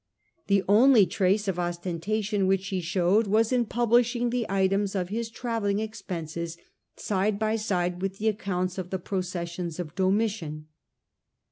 The 0.47 0.63
only 0.67 1.05
trace 1.05 1.47
of 1.47 1.59
ostentation 1.59 2.39
year's 2.47 2.47
delay 2.47 2.49
which 2.49 2.67
he 2.69 2.81
showed 2.81 3.27
was 3.27 3.51
in 3.51 3.67
publishing 3.67 4.31
the 4.31 4.47
items 4.49 4.95
of 4.95 5.09
his 5.09 5.29
travelling 5.29 5.77
expenses 5.77 6.57
side 6.97 7.37
by 7.37 7.55
side 7.55 8.01
with 8.01 8.13
out 8.13 8.17
parade, 8.17 8.19
the 8.19 8.27
accounts 8.29 8.77
of 8.79 8.89
the 8.89 8.97
processions 8.97 9.79
of 9.79 9.93
Domitian. 9.93 10.65